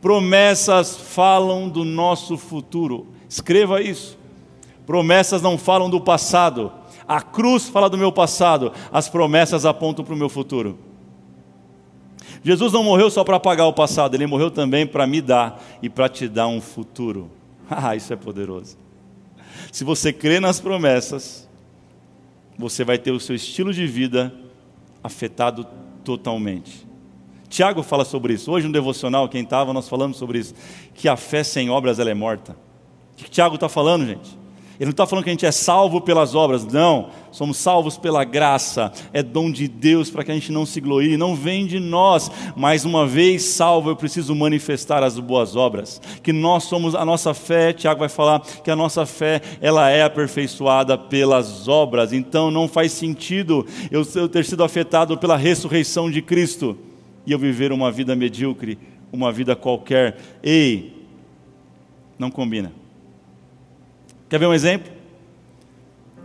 [0.00, 3.13] promessas falam do nosso futuro.
[3.34, 4.16] Escreva isso.
[4.86, 6.70] Promessas não falam do passado.
[7.06, 8.72] A cruz fala do meu passado.
[8.92, 10.78] As promessas apontam para o meu futuro.
[12.44, 15.88] Jesus não morreu só para apagar o passado, ele morreu também para me dar e
[15.88, 17.28] para te dar um futuro.
[17.68, 18.76] Ah, isso é poderoso.
[19.72, 21.48] Se você crê nas promessas,
[22.58, 24.32] você vai ter o seu estilo de vida
[25.02, 25.66] afetado
[26.04, 26.86] totalmente.
[27.48, 28.52] Tiago fala sobre isso.
[28.52, 30.54] Hoje no devocional, quem estava, nós falamos sobre isso.
[30.92, 32.54] Que a fé sem obras ela é morta.
[33.14, 34.44] O que Tiago está falando, gente?
[34.78, 37.10] Ele não está falando que a gente é salvo pelas obras, não.
[37.30, 41.16] Somos salvos pela graça, é dom de Deus para que a gente não se glorie,
[41.16, 42.30] não vem de nós.
[42.56, 46.00] Mais uma vez salvo, eu preciso manifestar as boas obras.
[46.22, 50.02] Que nós somos, a nossa fé, Tiago vai falar que a nossa fé, ela é
[50.02, 52.12] aperfeiçoada pelas obras.
[52.12, 56.76] Então não faz sentido eu, eu ter sido afetado pela ressurreição de Cristo
[57.24, 58.76] e eu viver uma vida medíocre,
[59.12, 60.16] uma vida qualquer.
[60.42, 61.06] Ei,
[62.18, 62.83] não combina.
[64.34, 64.92] Quer ver um exemplo?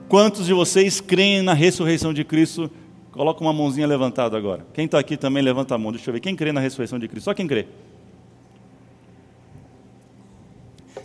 [0.07, 2.67] Quantos de vocês creem na ressurreição de Cristo?
[3.11, 4.65] Coloca uma mãozinha levantada agora.
[4.73, 5.91] Quem está aqui também levanta a mão.
[5.91, 6.19] Deixa eu ver.
[6.19, 7.25] Quem crê na ressurreição de Cristo?
[7.25, 7.67] Só quem crê.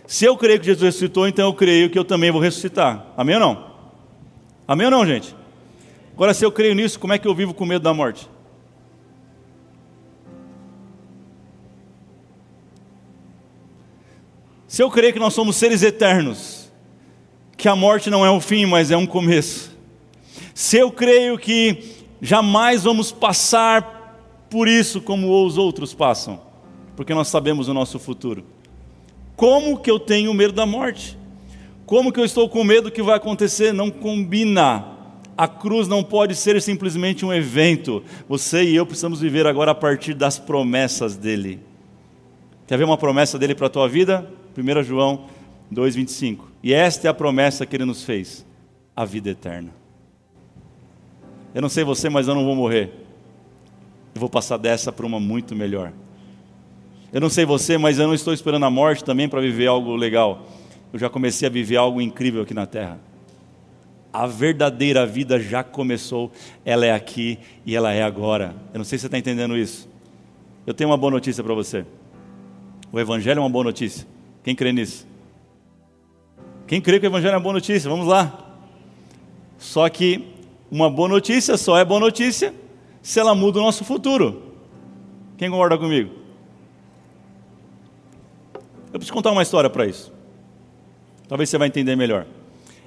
[0.07, 3.05] Se eu creio que Jesus ressuscitou, então eu creio que eu também vou ressuscitar.
[3.15, 3.71] Amém ou não?
[4.67, 5.35] Amém ou não, gente?
[6.15, 8.27] Agora, se eu creio nisso, como é que eu vivo com medo da morte?
[14.67, 16.54] Se eu creio que nós somos seres eternos,
[17.57, 19.75] que a morte não é o fim, mas é um começo.
[20.53, 23.95] Se eu creio que jamais vamos passar
[24.49, 26.39] por isso como os outros passam,
[26.95, 28.43] porque nós sabemos o nosso futuro.
[29.35, 31.17] Como que eu tenho medo da morte?
[31.85, 33.73] Como que eu estou com medo do que vai acontecer?
[33.73, 34.85] Não combina.
[35.37, 38.01] A cruz não pode ser simplesmente um evento.
[38.29, 41.59] Você e eu precisamos viver agora a partir das promessas dele.
[42.65, 44.25] Quer ver uma promessa dele para a tua vida?
[44.57, 45.25] 1 João
[45.71, 46.39] 2,25.
[46.65, 48.43] E esta é a promessa que ele nos fez:
[48.95, 49.69] a vida eterna.
[51.53, 52.91] Eu não sei você, mas eu não vou morrer.
[54.15, 55.93] Eu vou passar dessa para uma muito melhor.
[57.13, 59.95] Eu não sei você, mas eu não estou esperando a morte também para viver algo
[59.95, 60.47] legal.
[60.91, 62.99] Eu já comecei a viver algo incrível aqui na terra.
[64.11, 66.31] A verdadeira vida já começou,
[66.65, 68.55] ela é aqui e ela é agora.
[68.73, 69.87] Eu não sei se você está entendendo isso.
[70.65, 71.85] Eu tenho uma boa notícia para você.
[72.91, 74.07] O Evangelho é uma boa notícia.
[74.43, 75.05] Quem crê nisso?
[76.67, 77.89] Quem crê que o Evangelho é uma boa notícia?
[77.89, 78.57] Vamos lá.
[79.57, 80.27] Só que
[80.71, 82.53] uma boa notícia só é boa notícia
[83.01, 84.41] se ela muda o nosso futuro.
[85.37, 86.11] Quem concorda comigo?
[88.91, 90.11] Eu preciso contar uma história para isso.
[91.27, 92.25] Talvez você vai entender melhor.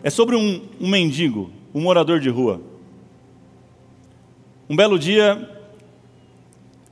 [0.02, 2.60] É sobre um, um mendigo, um morador de rua.
[4.68, 5.57] Um belo dia,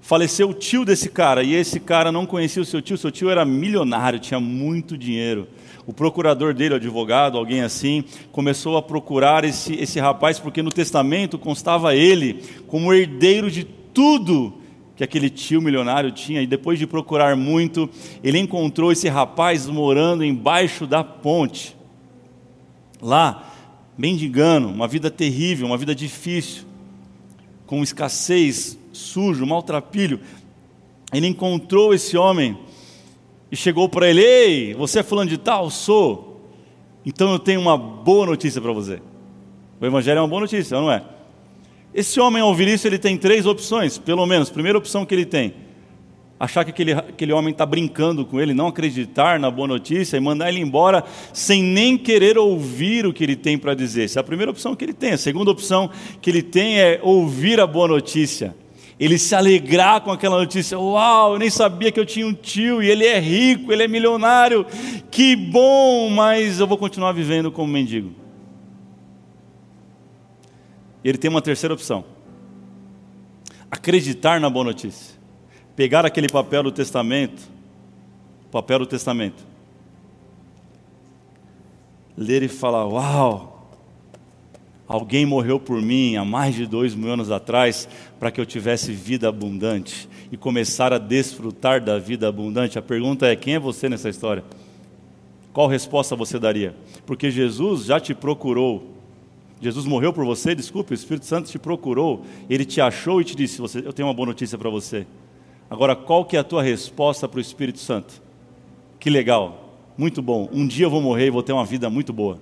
[0.06, 3.28] faleceu o tio desse cara, e esse cara não conhecia o seu tio, seu tio
[3.28, 5.48] era milionário, tinha muito dinheiro.
[5.84, 10.70] O procurador dele, o advogado, alguém assim, começou a procurar esse, esse rapaz, porque no
[10.70, 14.54] testamento constava ele como herdeiro de tudo
[14.94, 17.90] que aquele tio milionário tinha, e depois de procurar muito,
[18.22, 21.76] ele encontrou esse rapaz morando embaixo da ponte.
[23.02, 23.52] Lá,
[23.98, 26.62] mendigando, uma vida terrível, uma vida difícil,
[27.66, 30.20] com escassez, sujo, maltrapilho.
[31.12, 32.58] Ele encontrou esse homem
[33.50, 35.70] e chegou para ele: Ei, você é fulano de tal?
[35.70, 36.50] Sou.
[37.04, 39.00] Então eu tenho uma boa notícia para você.
[39.80, 41.02] O Evangelho é uma boa notícia, não é?
[41.94, 44.50] Esse homem, ao ouvir isso, ele tem três opções, pelo menos.
[44.50, 45.54] Primeira opção que ele tem:
[46.40, 50.20] achar que aquele, aquele homem está brincando com ele, não acreditar na boa notícia e
[50.20, 54.04] mandar ele embora sem nem querer ouvir o que ele tem para dizer.
[54.04, 55.12] Essa é a primeira opção que ele tem.
[55.12, 55.88] A segunda opção
[56.20, 58.54] que ele tem é ouvir a boa notícia
[58.98, 62.82] ele se alegrar com aquela notícia: Uau, eu nem sabia que eu tinha um tio
[62.82, 64.66] e ele é rico, ele é milionário,
[65.10, 68.12] que bom, mas eu vou continuar vivendo como mendigo.
[71.04, 72.04] Ele tem uma terceira opção:
[73.70, 75.14] acreditar na boa notícia,
[75.74, 77.42] pegar aquele papel do testamento,
[78.50, 79.44] papel do testamento,
[82.16, 83.55] ler e falar: Uau,
[84.88, 87.88] Alguém morreu por mim há mais de dois mil anos atrás
[88.20, 92.78] para que eu tivesse vida abundante e começar a desfrutar da vida abundante.
[92.78, 94.44] A pergunta é: quem é você nessa história?
[95.52, 96.76] Qual resposta você daria?
[97.04, 98.94] Porque Jesus já te procurou.
[99.60, 103.34] Jesus morreu por você, desculpe, o Espírito Santo te procurou, ele te achou e te
[103.34, 105.04] disse: Eu tenho uma boa notícia para você.
[105.68, 108.22] Agora, qual que é a tua resposta para o Espírito Santo?
[109.00, 110.48] Que legal, muito bom.
[110.52, 112.38] Um dia eu vou morrer e vou ter uma vida muito boa,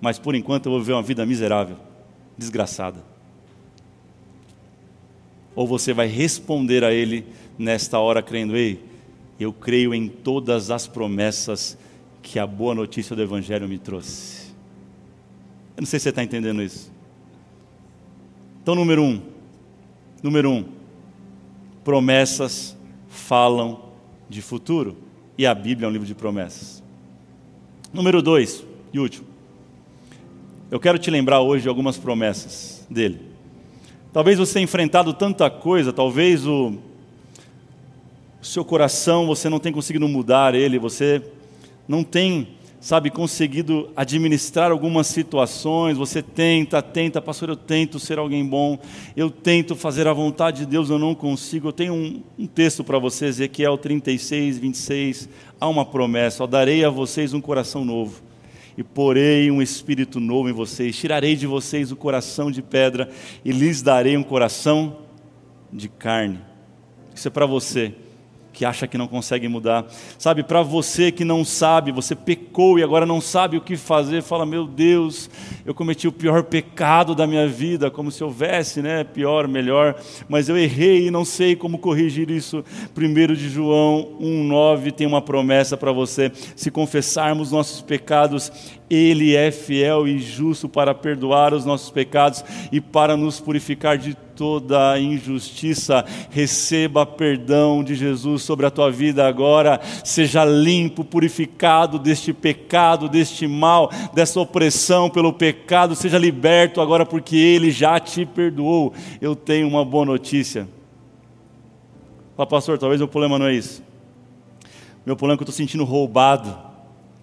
[0.00, 1.87] mas por enquanto eu vou viver uma vida miserável
[2.38, 3.04] desgraçada.
[5.54, 7.26] Ou você vai responder a Ele
[7.58, 8.80] nesta hora, crendo, ei,
[9.38, 11.76] eu creio em todas as promessas
[12.22, 14.48] que a boa notícia do Evangelho me trouxe.
[15.76, 16.90] Eu não sei se você está entendendo isso.
[18.62, 19.20] Então, número um,
[20.22, 20.64] número um,
[21.82, 22.76] promessas
[23.08, 23.82] falam
[24.28, 24.96] de futuro,
[25.36, 26.82] e a Bíblia é um livro de promessas.
[27.92, 29.26] Número dois, e último,
[30.70, 33.20] eu quero te lembrar hoje de algumas promessas dele.
[34.12, 36.74] Talvez você tenha enfrentado tanta coisa, talvez o,
[38.40, 41.22] o seu coração você não tenha conseguido mudar ele, você
[41.86, 42.48] não tem,
[42.80, 48.78] sabe, conseguido administrar algumas situações, você tenta, tenta, pastor, eu tento ser alguém bom,
[49.16, 51.68] eu tento fazer a vontade de Deus, eu não consigo.
[51.68, 55.28] Eu tenho um, um texto para você, Ezequiel 36, 26,
[55.58, 58.27] há uma promessa, darei a vocês um coração novo
[58.78, 60.96] e porei um espírito novo em vocês.
[60.96, 63.10] Tirarei de vocês o coração de pedra
[63.44, 64.98] e lhes darei um coração
[65.72, 66.38] de carne.
[67.12, 67.92] Isso é para você
[68.58, 69.86] que acha que não consegue mudar.
[70.18, 74.20] Sabe, para você que não sabe, você pecou e agora não sabe o que fazer,
[74.20, 75.30] fala: "Meu Deus,
[75.64, 79.94] eu cometi o pior pecado da minha vida", como se houvesse, né, pior, melhor,
[80.28, 82.64] mas eu errei e não sei como corrigir isso.
[82.92, 88.50] Primeiro de João 1:9 tem uma promessa para você: se confessarmos nossos pecados,
[88.90, 94.16] ele é fiel e justo para perdoar os nossos pecados e para nos purificar de
[94.38, 96.04] toda injustiça.
[96.30, 99.80] Receba perdão de Jesus sobre a tua vida agora.
[100.04, 105.96] Seja limpo, purificado deste pecado, deste mal, dessa opressão pelo pecado.
[105.96, 108.94] Seja liberto agora, porque Ele já te perdoou.
[109.20, 110.68] Eu tenho uma boa notícia.
[112.36, 113.82] Fala, pastor, talvez o problema não é isso.
[115.04, 116.67] Meu problema é que eu estou sentindo roubado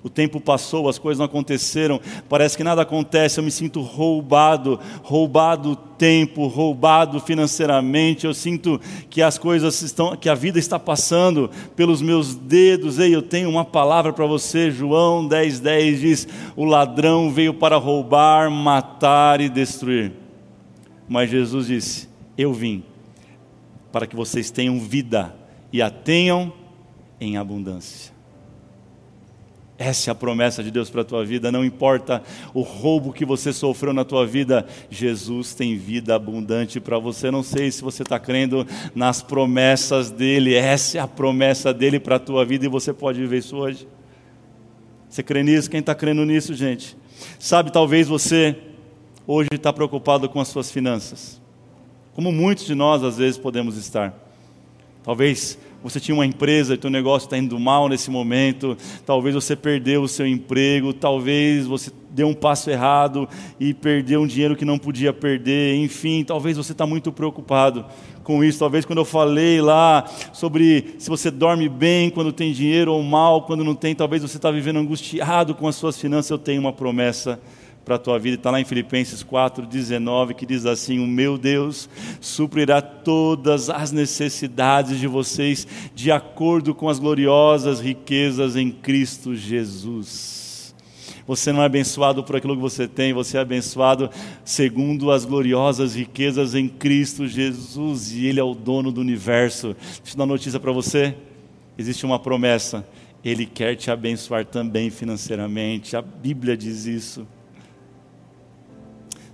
[0.06, 4.80] o tempo passou, as coisas não aconteceram, parece que nada acontece, eu me sinto roubado,
[5.02, 11.50] roubado tempo, roubado financeiramente, eu sinto que as coisas estão, que a vida está passando
[11.76, 13.00] pelos meus dedos.
[13.00, 17.76] Ei, eu tenho uma palavra para você, João 10:10 10 diz: "O ladrão veio para
[17.78, 20.12] roubar, matar e destruir".
[21.10, 22.84] Mas Jesus disse: "Eu vim
[23.91, 25.36] para que vocês tenham vida
[25.74, 26.54] e a tenham
[27.20, 28.14] em abundância".
[29.78, 33.26] Essa é a promessa de Deus para a tua vida, não importa o roubo que
[33.26, 37.30] você sofreu na tua vida, Jesus tem vida abundante para você.
[37.30, 42.16] Não sei se você está crendo nas promessas dele, essa é a promessa dele para
[42.16, 43.86] a tua vida e você pode viver isso hoje.
[45.10, 45.70] Você crê nisso?
[45.70, 46.98] Quem está crendo nisso, gente?
[47.38, 48.58] Sabe, talvez você
[49.28, 51.42] hoje está preocupado com as suas finanças,
[52.14, 54.14] como muitos de nós às vezes podemos estar.
[55.04, 59.56] Talvez você tinha uma empresa e teu negócio está indo mal nesse momento, talvez você
[59.56, 64.65] perdeu o seu emprego, talvez você deu um passo errado e perdeu um dinheiro que
[64.65, 67.86] não podia perder, enfim, talvez você está muito preocupado
[68.24, 68.58] com isso.
[68.58, 73.43] Talvez quando eu falei lá sobre se você dorme bem quando tem dinheiro ou mal
[73.43, 76.32] quando não tem, talvez você está vivendo angustiado com as suas finanças.
[76.32, 77.39] Eu tenho uma promessa
[77.86, 78.36] para a tua vida.
[78.36, 81.88] Está lá em Filipenses 4,19 que diz assim: O meu Deus
[82.19, 90.43] suprirá todas as necessidades de vocês de acordo com as gloriosas riquezas em Cristo Jesus.
[91.28, 94.12] Você não é abençoado por aquilo que você tem, você é abençoado
[94.43, 99.76] segundo as gloriosas riquezas em Cristo Jesus, e Ele é o dono do universo.
[99.80, 101.15] Deixa eu dar uma notícia para você:
[101.78, 102.88] existe uma promessa,
[103.24, 107.28] Ele quer te abençoar também financeiramente, a Bíblia diz isso.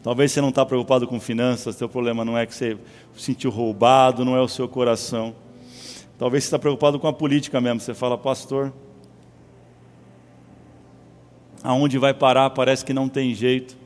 [0.03, 2.75] Talvez você não está preocupado com finanças, seu problema não é que você
[3.15, 5.35] se sentiu roubado, não é o seu coração.
[6.17, 7.79] Talvez você está preocupado com a política mesmo.
[7.79, 8.73] Você fala, pastor,
[11.63, 12.49] aonde vai parar?
[12.49, 13.77] Parece que não tem jeito.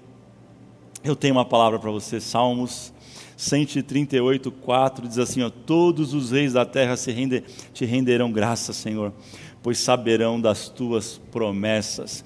[1.03, 2.93] Eu tenho uma palavra para você, Salmos
[3.37, 8.75] 138, 4, diz assim: ó, Todos os reis da terra se render, te renderão graças,
[8.77, 9.13] Senhor,
[9.61, 12.23] pois saberão das tuas promessas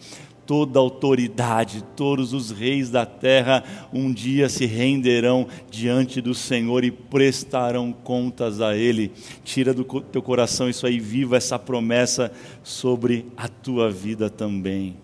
[0.49, 6.89] toda autoridade, todos os reis da terra um dia se renderão diante do Senhor e
[6.89, 9.11] prestarão contas a Ele.
[9.43, 12.31] Tira do teu coração isso aí, viva essa promessa
[12.63, 14.97] sobre a tua vida também.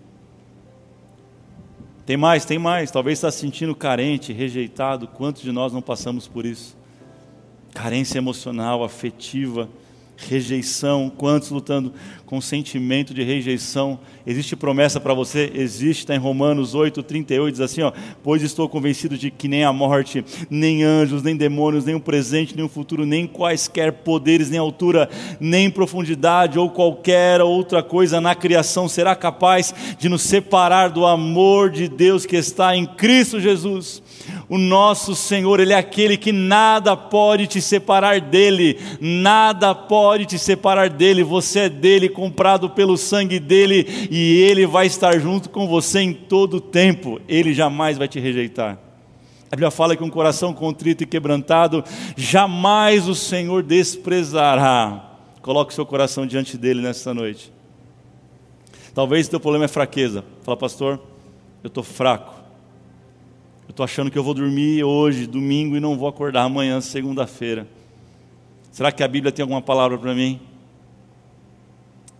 [2.04, 2.90] Tem mais, tem mais.
[2.90, 5.06] Talvez está se sentindo carente, rejeitado.
[5.06, 6.76] Quantos de nós não passamos por isso?
[7.72, 9.68] Carência emocional, afetiva
[10.16, 11.92] rejeição, quantos lutando
[12.24, 13.98] com sentimento de rejeição.
[14.26, 15.52] Existe promessa para você?
[15.54, 19.64] Existe, está em Romanos 8, 38, diz assim: ó, Pois estou convencido de que nem
[19.64, 24.50] a morte, nem anjos, nem demônios, nem o presente, nem o futuro, nem quaisquer poderes,
[24.50, 30.88] nem altura, nem profundidade ou qualquer outra coisa na criação será capaz de nos separar
[30.88, 34.02] do amor de Deus que está em Cristo Jesus.
[34.48, 40.38] O nosso Senhor, Ele é aquele que nada pode te separar dele, nada pode te
[40.38, 45.66] separar dele, você é dele, comprado pelo sangue dele, e Ele vai estar junto com
[45.66, 48.78] você em todo o tempo, Ele jamais vai te rejeitar.
[49.50, 51.82] A Bíblia fala que um coração contrito e quebrantado,
[52.16, 55.10] jamais o Senhor desprezará.
[55.42, 57.52] Coloque seu coração diante dele nesta noite.
[58.94, 60.24] Talvez o teu problema é fraqueza.
[60.42, 61.00] Fala, pastor,
[61.62, 62.35] eu estou fraco.
[63.66, 67.66] Eu estou achando que eu vou dormir hoje, domingo, e não vou acordar amanhã, segunda-feira.
[68.70, 70.40] Será que a Bíblia tem alguma palavra para mim?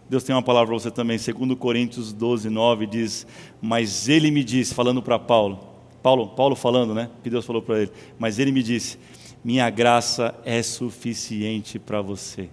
[0.09, 1.19] Deus tem uma palavra para você também.
[1.19, 3.27] Segundo Coríntios 12, 9 diz:
[3.61, 5.61] Mas ele me disse, falando para Paulo,
[6.03, 7.11] Paulo, Paulo falando, né?
[7.23, 7.93] Que Deus falou para ele.
[8.19, 8.99] Mas ele me disse:
[9.45, 12.49] Minha graça é suficiente para você,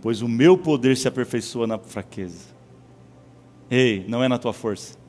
[0.00, 2.48] pois o meu poder se aperfeiçoa na fraqueza.
[3.70, 4.99] Ei, não é na tua força.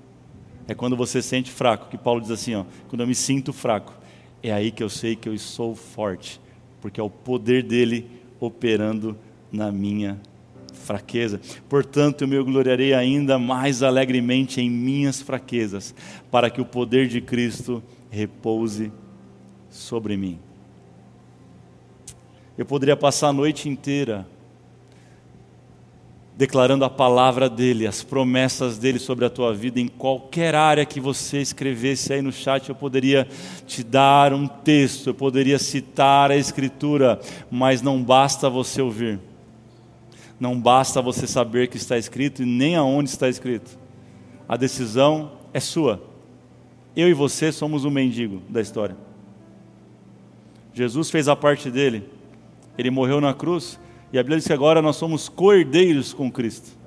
[0.72, 3.94] É quando você sente fraco, que Paulo diz assim, ó, quando eu me sinto fraco,
[4.42, 6.40] é aí que eu sei que eu sou forte,
[6.80, 8.10] porque é o poder dele
[8.40, 9.18] operando
[9.52, 10.18] na minha
[10.72, 11.42] fraqueza.
[11.68, 15.94] Portanto, eu me gloriarei ainda mais alegremente em minhas fraquezas,
[16.32, 18.94] para que o poder de Cristo repouse
[19.70, 20.40] sobre mim.
[22.58, 24.26] Eu poderia passar a noite inteira
[26.42, 31.00] declarando a palavra dele, as promessas dele sobre a tua vida, em qualquer área que
[31.00, 33.28] você escrevesse aí no chat, eu poderia
[33.68, 37.20] te dar um texto, eu poderia citar a Escritura,
[37.52, 39.20] mas não basta você ouvir,
[40.40, 43.78] não basta você saber que está escrito e nem aonde está escrito,
[44.50, 46.02] a decisão é sua.
[46.96, 48.98] Eu e você somos o mendigo da história.
[50.74, 52.04] Jesus fez a parte dele,
[52.80, 53.80] ele morreu na cruz
[54.14, 56.78] e a Bíblia diz que agora nós somos cordeiros com Cristo,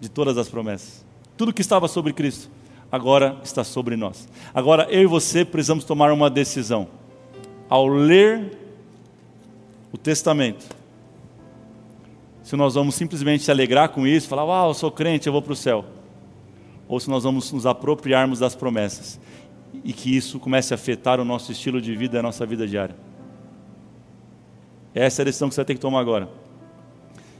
[0.00, 1.04] de todas as promessas.
[1.36, 2.50] Tudo que estava sobre Cristo,
[2.90, 4.28] agora está sobre nós.
[4.54, 6.86] Agora eu e você precisamos tomar uma decisão.
[7.68, 8.58] Ao ler
[9.92, 10.64] o testamento,
[12.44, 15.42] se nós vamos simplesmente se alegrar com isso, falar, uau, eu sou crente, eu vou
[15.42, 15.84] para o céu.
[16.86, 19.18] Ou se nós vamos nos apropriarmos das promessas
[19.82, 22.66] e que isso comece a afetar o nosso estilo de vida e a nossa vida
[22.66, 22.94] diária.
[24.94, 26.41] Essa é a decisão que você vai ter que tomar agora.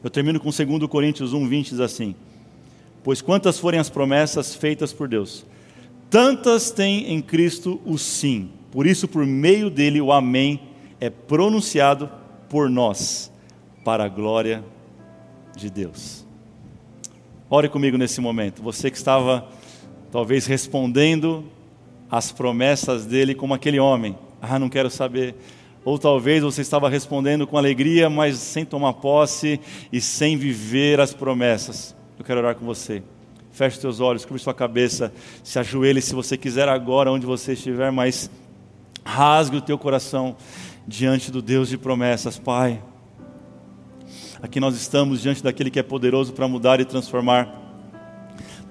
[0.02, 2.14] Eu termino com 2 Coríntios 1, 20, diz assim:
[3.04, 5.46] Pois quantas forem as promessas feitas por Deus,
[6.10, 8.50] tantas tem em Cristo o sim.
[8.70, 10.60] Por isso, por meio dele, o Amém
[11.00, 12.10] é pronunciado
[12.48, 13.30] por nós,
[13.84, 14.64] para a glória
[15.56, 16.26] de Deus.
[17.48, 18.62] Ore comigo nesse momento.
[18.62, 19.48] Você que estava,
[20.10, 21.44] talvez, respondendo
[22.10, 24.16] às promessas dele como aquele homem.
[24.40, 25.34] Ah, não quero saber
[25.84, 29.60] ou talvez você estava respondendo com alegria, mas sem tomar posse
[29.92, 31.94] e sem viver as promessas.
[32.18, 33.02] Eu quero orar com você.
[33.50, 35.12] Feche seus olhos, cubra sua cabeça,
[35.42, 38.30] se ajoelhe se você quiser agora, onde você estiver, mas
[39.04, 40.36] rasgue o teu coração
[40.86, 42.82] diante do Deus de promessas, Pai.
[44.40, 47.60] Aqui nós estamos diante daquele que é poderoso para mudar e transformar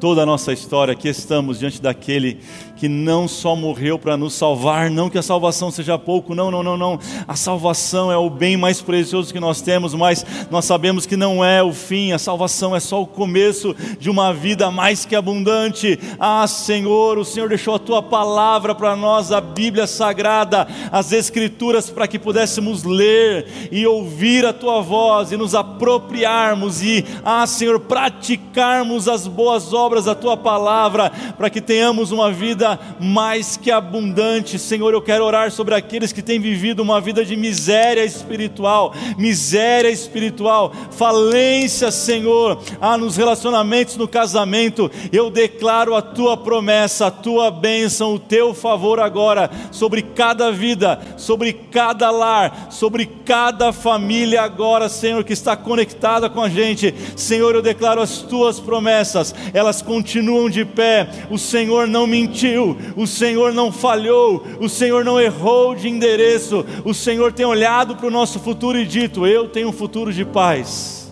[0.01, 2.39] toda a nossa história, aqui estamos diante daquele
[2.81, 6.63] que não só morreu para nos salvar, não que a salvação seja pouco, não, não,
[6.63, 6.99] não, não.
[7.27, 11.45] A salvação é o bem mais precioso que nós temos, mas nós sabemos que não
[11.45, 15.99] é o fim, a salvação é só o começo de uma vida mais que abundante.
[16.19, 21.91] Ah, Senhor, o Senhor deixou a tua palavra para nós, a Bíblia sagrada, as escrituras
[21.91, 27.79] para que pudéssemos ler e ouvir a tua voz e nos apropriarmos e, ah, Senhor,
[27.79, 34.59] praticarmos as boas obras da tua palavra, para que tenhamos uma vida mais que abundante.
[34.59, 39.89] Senhor, eu quero orar sobre aqueles que têm vivido uma vida de miséria espiritual, miséria
[39.89, 44.89] espiritual, falência, Senhor, ah, nos relacionamentos, no casamento.
[45.11, 50.99] Eu declaro a tua promessa, a tua bênção, o teu favor agora sobre cada vida,
[51.17, 56.93] sobre cada lar, sobre cada família agora, Senhor, que está conectada com a gente.
[57.15, 61.07] Senhor, eu declaro as tuas promessas, elas continuam de pé.
[61.29, 62.60] O Senhor não mentiu
[62.95, 68.07] o Senhor não falhou, o Senhor não errou de endereço, o Senhor tem olhado para
[68.07, 71.11] o nosso futuro e dito: Eu tenho um futuro de paz,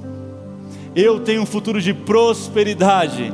[0.95, 3.33] eu tenho um futuro de prosperidade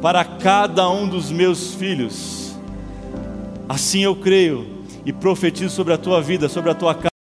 [0.00, 2.56] para cada um dos meus filhos.
[3.68, 4.66] Assim eu creio
[5.04, 7.15] e profetizo sobre a tua vida, sobre a tua casa.